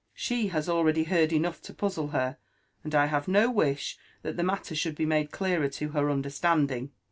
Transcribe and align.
She 0.15 0.47
has 0.47 0.67
already 0.67 1.03
heard 1.03 1.31
enough 1.31 1.61
to 1.61 1.75
puzzle 1.75 2.07
her; 2.07 2.37
and 2.83 2.95
I 2.95 3.05
have 3.05 3.27
no 3.27 3.51
wish 3.51 3.99
that 4.23 4.35
the 4.35 4.41
matter 4.41 4.73
should 4.73 4.95
be 4.95 5.05
made 5.05 5.29
clearer 5.29 5.67
to 5.69 5.89
her 5.89 6.09
understanding.'' 6.09 6.89